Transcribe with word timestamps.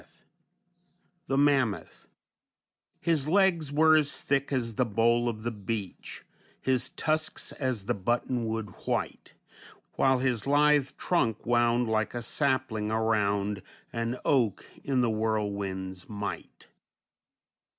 Knight._] 0.01 0.07
X 0.07 0.15
THE 1.27 1.37
MAMMOTH 1.37 2.07
"_His 3.05 3.27
legs 3.29 3.71
were 3.71 3.95
as 3.95 4.19
thick 4.19 4.51
as 4.51 4.73
the 4.73 4.83
bole 4.87 5.29
of 5.29 5.43
the 5.43 5.51
beech, 5.51 6.25
His 6.59 6.89
tusks 6.89 7.51
as 7.51 7.85
the 7.85 7.93
buttonwood 7.93 8.87
white, 8.87 9.35
While 9.97 10.17
his 10.17 10.47
lithe 10.47 10.89
trunk 10.97 11.45
wound 11.45 11.87
like 11.87 12.15
a 12.15 12.23
sapling 12.23 12.89
around 12.89 13.61
An 13.93 14.17
oak 14.25 14.65
in 14.83 15.01
the 15.01 15.11
whirlwind's 15.11 16.09
might. 16.09 16.65